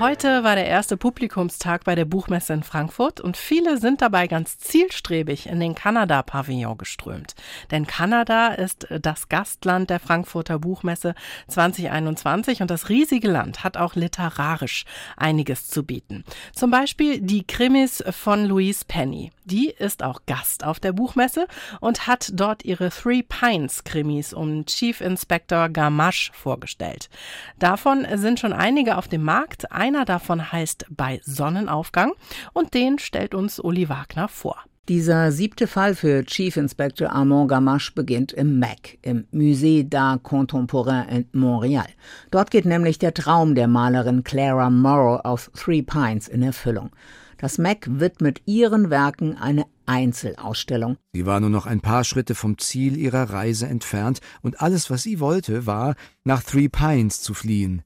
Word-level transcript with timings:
Heute 0.00 0.44
war 0.44 0.54
der 0.54 0.64
erste 0.64 0.96
Publikumstag 0.96 1.84
bei 1.84 1.94
der 1.94 2.06
Buchmesse 2.06 2.54
in 2.54 2.62
Frankfurt 2.62 3.20
und 3.20 3.36
viele 3.36 3.76
sind 3.76 4.00
dabei 4.00 4.28
ganz 4.28 4.56
zielstrebig 4.56 5.46
in 5.46 5.60
den 5.60 5.74
Kanada-Pavillon 5.74 6.78
geströmt. 6.78 7.34
Denn 7.70 7.86
Kanada 7.86 8.48
ist 8.48 8.86
das 8.88 9.28
Gastland 9.28 9.90
der 9.90 10.00
Frankfurter 10.00 10.58
Buchmesse 10.58 11.14
2021 11.48 12.62
und 12.62 12.70
das 12.70 12.88
riesige 12.88 13.28
Land 13.28 13.62
hat 13.62 13.76
auch 13.76 13.94
literarisch 13.94 14.86
einiges 15.18 15.68
zu 15.68 15.84
bieten. 15.84 16.24
Zum 16.54 16.70
Beispiel 16.70 17.20
die 17.20 17.46
Krimis 17.46 18.02
von 18.10 18.46
Louise 18.46 18.86
Penny. 18.88 19.32
Die 19.44 19.68
ist 19.68 20.02
auch 20.02 20.22
Gast 20.26 20.64
auf 20.64 20.80
der 20.80 20.92
Buchmesse 20.92 21.46
und 21.80 22.06
hat 22.06 22.30
dort 22.32 22.64
ihre 22.64 22.88
Three 22.88 23.22
Pines 23.22 23.84
Krimis 23.84 24.32
um 24.32 24.64
Chief 24.64 25.02
Inspector 25.02 25.68
Gamache 25.68 26.30
vorgestellt. 26.32 27.10
Davon 27.58 28.06
sind 28.14 28.40
schon 28.40 28.54
einige 28.54 28.96
auf 28.96 29.06
dem 29.06 29.24
Markt. 29.24 29.70
Einer 29.90 30.04
davon 30.04 30.52
heißt 30.52 30.86
Bei 30.88 31.20
Sonnenaufgang 31.24 32.12
und 32.52 32.74
den 32.74 33.00
stellt 33.00 33.34
uns 33.34 33.58
Uli 33.58 33.88
Wagner 33.88 34.28
vor. 34.28 34.56
Dieser 34.88 35.32
siebte 35.32 35.66
Fall 35.66 35.96
für 35.96 36.24
Chief 36.24 36.56
Inspector 36.56 37.10
Armand 37.10 37.48
Gamache 37.48 37.90
beginnt 37.92 38.32
im 38.32 38.60
MAC, 38.60 38.98
im 39.02 39.26
Musée 39.32 39.88
d'Art 39.88 40.22
Contemporain 40.22 41.08
in 41.08 41.26
Montreal. 41.32 41.88
Dort 42.30 42.52
geht 42.52 42.66
nämlich 42.66 43.00
der 43.00 43.14
Traum 43.14 43.56
der 43.56 43.66
Malerin 43.66 44.22
Clara 44.22 44.70
Morrow 44.70 45.20
auf 45.24 45.50
Three 45.56 45.82
Pines 45.82 46.28
in 46.28 46.42
Erfüllung. 46.42 46.90
Das 47.38 47.58
MAC 47.58 47.88
widmet 47.90 48.42
ihren 48.46 48.90
Werken 48.90 49.36
eine 49.38 49.64
Einzelausstellung. 49.86 50.98
Sie 51.12 51.26
war 51.26 51.40
nur 51.40 51.50
noch 51.50 51.66
ein 51.66 51.80
paar 51.80 52.04
Schritte 52.04 52.36
vom 52.36 52.58
Ziel 52.58 52.96
ihrer 52.96 53.30
Reise 53.30 53.66
entfernt, 53.66 54.20
und 54.40 54.60
alles, 54.60 54.88
was 54.88 55.02
sie 55.02 55.18
wollte, 55.18 55.66
war, 55.66 55.96
nach 56.22 56.44
Three 56.44 56.68
Pines 56.68 57.22
zu 57.22 57.34
fliehen 57.34 57.82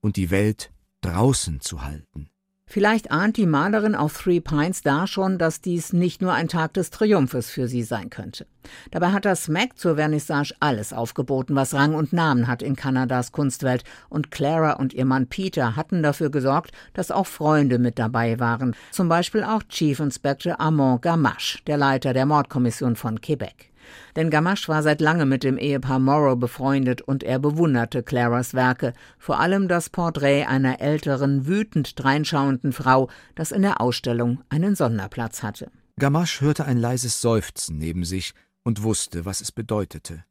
und 0.00 0.16
die 0.16 0.30
Welt 0.30 0.70
draußen 1.00 1.60
zu 1.60 1.82
halten. 1.82 2.30
Vielleicht 2.70 3.10
ahnt 3.10 3.38
die 3.38 3.46
Malerin 3.46 3.94
auf 3.94 4.22
Three 4.22 4.40
Pines 4.40 4.82
da 4.82 5.06
schon, 5.06 5.38
dass 5.38 5.62
dies 5.62 5.94
nicht 5.94 6.20
nur 6.20 6.34
ein 6.34 6.48
Tag 6.48 6.74
des 6.74 6.90
Triumphes 6.90 7.48
für 7.48 7.66
sie 7.66 7.82
sein 7.82 8.10
könnte. 8.10 8.46
Dabei 8.90 9.12
hat 9.12 9.24
das 9.24 9.48
Mac 9.48 9.78
zur 9.78 9.96
Vernissage 9.96 10.52
alles 10.60 10.92
aufgeboten, 10.92 11.56
was 11.56 11.72
Rang 11.72 11.94
und 11.94 12.12
Namen 12.12 12.46
hat 12.46 12.62
in 12.62 12.76
Kanadas 12.76 13.32
Kunstwelt, 13.32 13.84
und 14.10 14.30
Clara 14.30 14.74
und 14.74 14.92
ihr 14.92 15.06
Mann 15.06 15.28
Peter 15.28 15.76
hatten 15.76 16.02
dafür 16.02 16.28
gesorgt, 16.28 16.72
dass 16.92 17.10
auch 17.10 17.26
Freunde 17.26 17.78
mit 17.78 17.98
dabei 17.98 18.38
waren, 18.38 18.76
zum 18.90 19.08
Beispiel 19.08 19.44
auch 19.44 19.62
Chief 19.62 19.98
Inspector 19.98 20.60
Armand 20.60 21.00
Gamache, 21.00 21.60
der 21.66 21.78
Leiter 21.78 22.12
der 22.12 22.26
Mordkommission 22.26 22.96
von 22.96 23.18
Quebec. 23.22 23.72
Denn 24.16 24.30
Gamache 24.30 24.68
war 24.68 24.82
seit 24.82 25.00
lange 25.00 25.26
mit 25.26 25.44
dem 25.44 25.58
Ehepaar 25.58 25.98
Morrow 25.98 26.38
befreundet 26.38 27.02
und 27.02 27.22
er 27.22 27.38
bewunderte 27.38 28.02
Claras 28.02 28.54
Werke, 28.54 28.92
vor 29.18 29.40
allem 29.40 29.68
das 29.68 29.90
Porträt 29.90 30.44
einer 30.44 30.80
älteren, 30.80 31.46
wütend 31.46 32.02
dreinschauenden 32.02 32.72
Frau, 32.72 33.08
das 33.34 33.52
in 33.52 33.62
der 33.62 33.80
Ausstellung 33.80 34.40
einen 34.48 34.74
Sonderplatz 34.74 35.42
hatte. 35.42 35.70
Gamache 35.98 36.40
hörte 36.42 36.64
ein 36.64 36.78
leises 36.78 37.20
Seufzen 37.20 37.78
neben 37.78 38.04
sich 38.04 38.34
und 38.62 38.82
wusste, 38.82 39.24
was 39.24 39.40
es 39.40 39.52
bedeutete. 39.52 40.24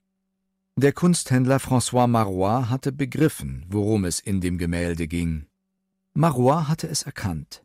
Der 0.80 0.94
Kunsthändler 0.94 1.58
François 1.58 2.05
Marois 2.08 2.69
hatte 2.69 2.92
begriffen, 2.92 3.66
worum 3.67 4.05
es 4.05 4.19
in 4.19 4.42
dem 4.42 4.59
Gemälde 4.59 5.08
ging. 5.08 5.47
Marois 6.14 6.67
hatte 6.67 6.88
es 6.88 7.02
erkannt. 7.03 7.64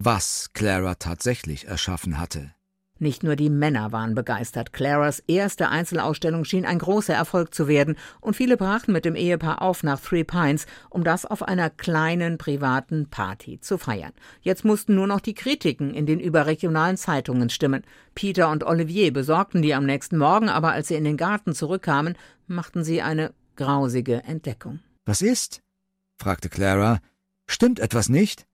Was 0.00 0.50
Clara 0.52 0.96
tatsächlich 0.96 1.68
erschaffen 1.68 2.18
hatte. 2.18 2.52
Nicht 3.00 3.24
nur 3.24 3.34
die 3.34 3.50
Männer 3.50 3.90
waren 3.90 4.14
begeistert. 4.14 4.72
Claras 4.72 5.18
erste 5.26 5.68
Einzelausstellung 5.68 6.44
schien 6.44 6.64
ein 6.64 6.78
großer 6.78 7.12
Erfolg 7.12 7.52
zu 7.52 7.66
werden 7.66 7.96
und 8.20 8.36
viele 8.36 8.56
brachten 8.56 8.92
mit 8.92 9.04
dem 9.04 9.16
Ehepaar 9.16 9.62
auf 9.62 9.82
nach 9.82 10.00
Three 10.00 10.22
Pines, 10.22 10.66
um 10.90 11.02
das 11.02 11.26
auf 11.26 11.42
einer 11.42 11.70
kleinen 11.70 12.38
privaten 12.38 13.10
Party 13.10 13.58
zu 13.60 13.78
feiern. 13.78 14.12
Jetzt 14.42 14.64
mussten 14.64 14.94
nur 14.94 15.08
noch 15.08 15.20
die 15.20 15.34
Kritiken 15.34 15.92
in 15.92 16.06
den 16.06 16.20
überregionalen 16.20 16.96
Zeitungen 16.96 17.50
stimmen. 17.50 17.82
Peter 18.14 18.48
und 18.48 18.62
Olivier 18.62 19.12
besorgten 19.12 19.60
die 19.60 19.74
am 19.74 19.86
nächsten 19.86 20.16
Morgen, 20.16 20.48
aber 20.48 20.70
als 20.70 20.86
sie 20.86 20.94
in 20.94 21.04
den 21.04 21.16
Garten 21.16 21.52
zurückkamen, 21.52 22.16
machten 22.46 22.84
sie 22.84 23.02
eine 23.02 23.34
grausige 23.56 24.22
Entdeckung. 24.22 24.78
Was 25.04 25.20
ist? 25.20 25.62
fragte 26.16 26.48
Clara. 26.48 27.00
Stimmt 27.48 27.80
etwas 27.80 28.08
nicht? 28.08 28.46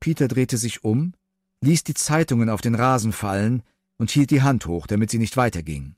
Peter 0.00 0.28
drehte 0.28 0.56
sich 0.56 0.82
um, 0.82 1.12
ließ 1.62 1.84
die 1.84 1.94
Zeitungen 1.94 2.50
auf 2.50 2.60
den 2.60 2.74
Rasen 2.74 3.12
fallen 3.12 3.62
und 3.98 4.10
hielt 4.10 4.30
die 4.30 4.42
Hand 4.42 4.66
hoch, 4.66 4.86
damit 4.86 5.10
sie 5.10 5.18
nicht 5.18 5.36
weiterging. 5.36 5.96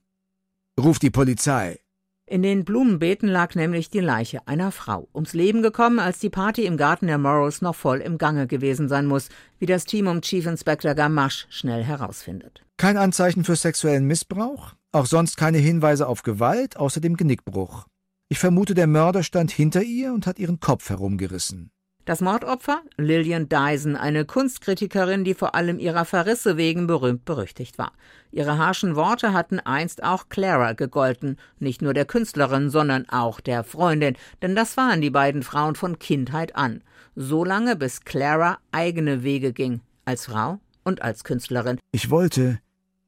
Ruf 0.78 0.98
die 0.98 1.10
Polizei. 1.10 1.80
In 2.26 2.42
den 2.42 2.64
Blumenbeeten 2.64 3.28
lag 3.28 3.54
nämlich 3.54 3.88
die 3.88 4.00
Leiche 4.00 4.46
einer 4.46 4.70
Frau, 4.70 5.08
ums 5.14 5.32
Leben 5.32 5.62
gekommen, 5.62 5.98
als 5.98 6.18
die 6.18 6.28
Party 6.28 6.66
im 6.66 6.76
Garten 6.76 7.06
der 7.06 7.16
Morrows 7.16 7.62
noch 7.62 7.74
voll 7.74 8.00
im 8.00 8.18
Gange 8.18 8.46
gewesen 8.46 8.88
sein 8.88 9.06
muss, 9.06 9.30
wie 9.58 9.66
das 9.66 9.86
Team 9.86 10.06
um 10.08 10.20
Chief 10.20 10.44
Inspector 10.44 10.94
Gamache 10.94 11.46
schnell 11.48 11.82
herausfindet. 11.82 12.62
Kein 12.76 12.98
Anzeichen 12.98 13.44
für 13.44 13.56
sexuellen 13.56 14.04
Missbrauch, 14.04 14.74
auch 14.92 15.06
sonst 15.06 15.38
keine 15.38 15.58
Hinweise 15.58 16.06
auf 16.06 16.22
Gewalt, 16.22 16.76
außer 16.76 17.00
dem 17.00 17.16
Genickbruch. 17.16 17.86
Ich 18.28 18.38
vermute, 18.38 18.74
der 18.74 18.86
Mörder 18.86 19.22
stand 19.22 19.50
hinter 19.50 19.82
ihr 19.82 20.12
und 20.12 20.26
hat 20.26 20.38
ihren 20.38 20.60
Kopf 20.60 20.90
herumgerissen. 20.90 21.70
Das 22.08 22.22
Mordopfer? 22.22 22.80
Lillian 22.96 23.50
Dyson, 23.50 23.94
eine 23.94 24.24
Kunstkritikerin, 24.24 25.24
die 25.24 25.34
vor 25.34 25.54
allem 25.54 25.78
ihrer 25.78 26.06
Verrisse 26.06 26.56
wegen 26.56 26.86
berühmt 26.86 27.26
berüchtigt 27.26 27.76
war. 27.76 27.92
Ihre 28.30 28.56
harschen 28.56 28.96
Worte 28.96 29.34
hatten 29.34 29.60
einst 29.60 30.02
auch 30.02 30.30
Clara 30.30 30.72
gegolten, 30.72 31.36
nicht 31.58 31.82
nur 31.82 31.92
der 31.92 32.06
Künstlerin, 32.06 32.70
sondern 32.70 33.06
auch 33.10 33.40
der 33.40 33.62
Freundin, 33.62 34.16
denn 34.40 34.56
das 34.56 34.78
waren 34.78 35.02
die 35.02 35.10
beiden 35.10 35.42
Frauen 35.42 35.74
von 35.74 35.98
Kindheit 35.98 36.56
an. 36.56 36.82
So 37.14 37.44
lange, 37.44 37.76
bis 37.76 38.06
Clara 38.06 38.56
eigene 38.72 39.22
Wege 39.22 39.52
ging, 39.52 39.82
als 40.06 40.24
Frau 40.24 40.60
und 40.84 41.02
als 41.02 41.24
Künstlerin. 41.24 41.78
Ich 41.92 42.08
wollte, 42.08 42.58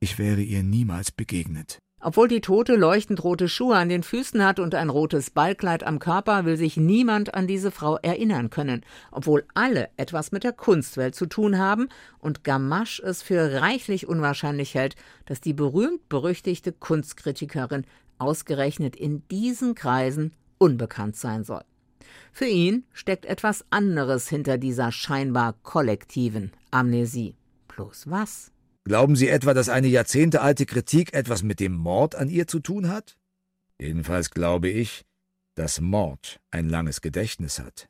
ich 0.01 0.19
wäre 0.19 0.43
ihr 0.43 0.63
niemals 0.63 1.11
begegnet. 1.11 1.79
Obwohl 2.03 2.29
die 2.29 2.41
Tote 2.41 2.77
leuchtend 2.77 3.23
rote 3.23 3.47
Schuhe 3.47 3.77
an 3.77 3.91
den 3.91 4.03
Füßen 4.03 4.43
hat 4.43 4.59
und 4.59 4.75
ein 4.75 4.89
rotes 4.89 5.29
Ballkleid 5.29 5.85
am 5.85 5.99
Körper, 5.99 6.47
will 6.47 6.57
sich 6.57 6.79
niemand 6.79 7.35
an 7.35 7.47
diese 7.47 7.71
Frau 7.71 7.97
erinnern 7.99 8.49
können, 8.49 8.87
obwohl 9.11 9.45
alle 9.53 9.91
etwas 9.99 10.33
mit 10.33 10.43
der 10.43 10.55
Kunstwelt 10.55 11.15
zu 11.15 11.27
tun 11.27 11.59
haben 11.59 11.91
und 12.19 12.43
Gamache 12.43 13.03
es 13.03 13.23
für 13.23 13.61
reichlich 13.61 14.09
unwahrscheinlich 14.09 14.75
hält, 14.75 14.97
dass 15.27 15.43
die 15.43 15.53
berühmt-berüchtigte 15.53 16.73
Kunstkritikerin 16.73 17.85
ausgerechnet 18.19 18.97
in 18.97 19.23
diesen 19.29 19.75
Kreisen 19.75 20.33
unbekannt 20.57 21.17
sein 21.17 21.45
soll. 21.45 21.65
Für 22.33 22.47
ihn 22.47 22.85
steckt 22.95 23.27
etwas 23.27 23.65
anderes 23.69 24.27
hinter 24.29 24.57
dieser 24.57 24.91
scheinbar 24.91 25.55
kollektiven 25.63 26.53
Amnesie. 26.71 27.35
Bloß 27.69 28.09
was? 28.09 28.53
Glauben 28.91 29.15
Sie 29.15 29.29
etwa, 29.29 29.55
dass 29.55 29.69
eine 29.69 29.87
jahrzehntealte 29.87 30.67
Kritik 30.67 31.15
etwas 31.15 31.45
mit 31.45 31.61
dem 31.61 31.75
Mord 31.75 32.17
an 32.17 32.29
ihr 32.29 32.49
zu 32.49 32.59
tun 32.59 32.89
hat? 32.89 33.17
Jedenfalls 33.79 34.33
glaube 34.33 34.69
ich, 34.69 35.05
dass 35.55 35.81
Mord 35.81 36.41
ein 36.51 36.69
langes 36.69 37.01
Gedächtnis 37.01 37.61
hat. 37.61 37.89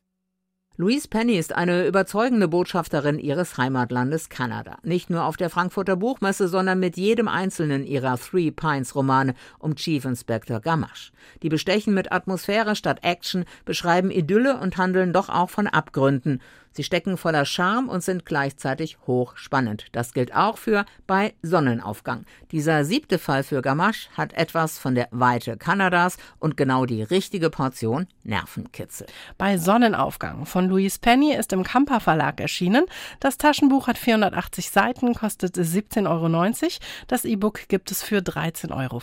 Louise 0.77 1.07
Penny 1.07 1.37
ist 1.37 1.53
eine 1.53 1.87
überzeugende 1.87 2.47
Botschafterin 2.47 3.17
ihres 3.17 3.57
Heimatlandes 3.57 4.29
Kanada. 4.29 4.77
Nicht 4.83 5.09
nur 5.09 5.25
auf 5.25 5.37
der 5.37 5.49
Frankfurter 5.49 5.95
Buchmesse, 5.95 6.47
sondern 6.47 6.79
mit 6.79 6.97
jedem 6.97 7.27
einzelnen 7.27 7.83
ihrer 7.83 8.19
Three 8.19 8.51
Pines 8.51 8.93
Romane 8.93 9.33
um 9.57 9.75
Chief 9.75 10.05
Inspector 10.05 10.59
Gamache. 10.59 11.11
Die 11.41 11.49
bestechen 11.49 11.95
mit 11.95 12.11
Atmosphäre 12.11 12.75
statt 12.75 12.99
Action, 13.01 13.45
beschreiben 13.65 14.11
Idylle 14.11 14.59
und 14.59 14.77
handeln 14.77 15.13
doch 15.13 15.29
auch 15.29 15.49
von 15.49 15.65
Abgründen. 15.65 16.41
Sie 16.73 16.83
stecken 16.83 17.17
voller 17.17 17.45
Charme 17.45 17.89
und 17.89 18.03
sind 18.03 18.25
gleichzeitig 18.25 18.97
hochspannend. 19.07 19.87
Das 19.91 20.13
gilt 20.13 20.33
auch 20.33 20.57
für 20.57 20.85
bei 21.07 21.33
Sonnenaufgang. 21.41 22.25
Dieser 22.51 22.85
siebte 22.85 23.19
Fall 23.19 23.43
für 23.43 23.61
Gamache 23.61 24.09
hat 24.15 24.33
etwas 24.33 24.79
von 24.79 24.95
der 24.95 25.07
Weite 25.11 25.57
Kanadas 25.57 26.17
und 26.39 26.55
genau 26.55 26.85
die 26.85 27.03
richtige 27.03 27.49
Portion 27.49 28.07
Nervenkitzel. 28.23 29.07
Bei 29.37 29.57
Sonnenaufgang 29.57 30.45
von 30.45 30.69
Louise 30.69 30.99
Penny 30.99 31.33
ist 31.33 31.53
im 31.53 31.63
Kamper 31.63 31.99
Verlag 31.99 32.39
erschienen. 32.39 32.85
Das 33.19 33.37
Taschenbuch 33.37 33.87
hat 33.87 33.97
480 33.97 34.69
Seiten, 34.69 35.13
kostet 35.13 35.57
17,90 35.57 36.07
Euro. 36.07 36.69
Das 37.07 37.25
E-Book 37.25 37.67
gibt 37.67 37.91
es 37.91 38.03
für 38.03 38.19
13,95 38.19 38.71
Euro. 38.71 39.01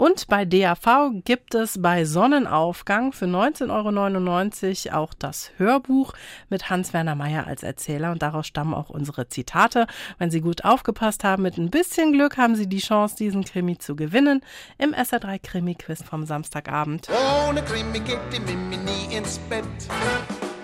Und 0.00 0.28
bei 0.28 0.46
DAV 0.46 1.10
gibt 1.26 1.54
es 1.54 1.82
bei 1.82 2.06
Sonnenaufgang 2.06 3.12
für 3.12 3.26
19,99 3.26 4.86
Euro 4.94 4.96
auch 4.96 5.12
das 5.12 5.50
Hörbuch 5.58 6.14
mit 6.48 6.70
Hans-Werner 6.70 7.14
Meyer 7.14 7.46
als 7.46 7.62
Erzähler. 7.62 8.10
Und 8.10 8.22
daraus 8.22 8.46
stammen 8.46 8.72
auch 8.72 8.88
unsere 8.88 9.28
Zitate. 9.28 9.86
Wenn 10.16 10.30
Sie 10.30 10.40
gut 10.40 10.64
aufgepasst 10.64 11.22
haben, 11.22 11.42
mit 11.42 11.58
ein 11.58 11.68
bisschen 11.68 12.14
Glück 12.14 12.38
haben 12.38 12.56
Sie 12.56 12.66
die 12.66 12.78
Chance, 12.78 13.14
diesen 13.16 13.44
Krimi 13.44 13.76
zu 13.76 13.94
gewinnen 13.94 14.40
im 14.78 14.94
SR3 14.94 15.38
Krimi-Quiz 15.38 16.02
vom 16.02 16.24
Samstagabend. 16.24 17.08
Ohne 17.46 17.62
Krimi 17.62 18.00
geht 18.00 18.20
die 18.32 18.40
Mimi 18.40 18.78
nie 18.78 19.14
ins 19.14 19.38
Bett. 19.50 19.64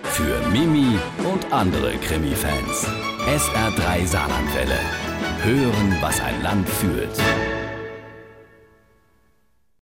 Für 0.01 0.49
Mimi 0.49 0.97
und 1.31 1.53
andere 1.53 1.91
Krimi-Fans. 1.97 2.87
SR3 3.27 4.03
Saarlandwelle. 4.07 4.79
Hören, 5.43 5.95
was 6.01 6.19
ein 6.21 6.41
Land 6.41 6.67
fühlt. 6.67 7.11